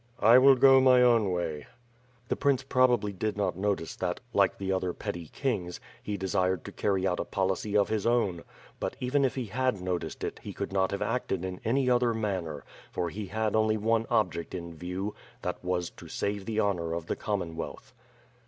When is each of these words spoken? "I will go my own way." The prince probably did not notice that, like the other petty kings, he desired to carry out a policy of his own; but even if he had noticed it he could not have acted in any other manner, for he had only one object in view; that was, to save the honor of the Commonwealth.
"I 0.19 0.39
will 0.39 0.55
go 0.55 0.81
my 0.81 1.03
own 1.03 1.31
way." 1.31 1.67
The 2.27 2.35
prince 2.35 2.63
probably 2.63 3.13
did 3.13 3.37
not 3.37 3.55
notice 3.55 3.95
that, 3.97 4.19
like 4.33 4.57
the 4.57 4.71
other 4.71 4.93
petty 4.93 5.27
kings, 5.27 5.79
he 6.01 6.17
desired 6.17 6.65
to 6.65 6.71
carry 6.71 7.05
out 7.05 7.19
a 7.19 7.23
policy 7.23 7.77
of 7.77 7.89
his 7.89 8.07
own; 8.07 8.43
but 8.79 8.95
even 8.99 9.23
if 9.23 9.35
he 9.35 9.45
had 9.45 9.79
noticed 9.79 10.23
it 10.23 10.39
he 10.41 10.53
could 10.53 10.73
not 10.73 10.89
have 10.89 11.03
acted 11.03 11.45
in 11.45 11.61
any 11.63 11.87
other 11.87 12.15
manner, 12.15 12.63
for 12.91 13.11
he 13.11 13.27
had 13.27 13.55
only 13.55 13.77
one 13.77 14.07
object 14.09 14.55
in 14.55 14.73
view; 14.75 15.13
that 15.43 15.63
was, 15.63 15.91
to 15.91 16.07
save 16.07 16.45
the 16.45 16.59
honor 16.59 16.93
of 16.93 17.05
the 17.05 17.15
Commonwealth. 17.15 17.93